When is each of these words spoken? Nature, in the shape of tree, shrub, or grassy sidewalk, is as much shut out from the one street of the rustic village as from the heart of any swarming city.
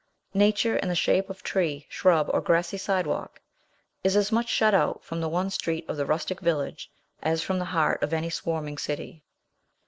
Nature, 0.33 0.77
in 0.77 0.89
the 0.89 0.95
shape 0.95 1.29
of 1.29 1.43
tree, 1.43 1.85
shrub, 1.87 2.27
or 2.33 2.41
grassy 2.41 2.75
sidewalk, 2.75 3.39
is 4.03 4.15
as 4.15 4.31
much 4.31 4.49
shut 4.49 4.73
out 4.73 5.03
from 5.03 5.21
the 5.21 5.29
one 5.29 5.51
street 5.51 5.87
of 5.87 5.95
the 5.95 6.07
rustic 6.07 6.39
village 6.39 6.89
as 7.21 7.43
from 7.43 7.59
the 7.59 7.65
heart 7.65 8.01
of 8.01 8.11
any 8.11 8.31
swarming 8.31 8.79
city. 8.79 9.21